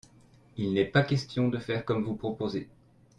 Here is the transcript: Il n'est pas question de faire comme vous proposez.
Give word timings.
Il 0.57 0.73
n'est 0.73 0.85
pas 0.89 1.03
question 1.03 1.47
de 1.49 1.59
faire 1.59 1.85
comme 1.85 2.03
vous 2.03 2.15
proposez. 2.15 2.67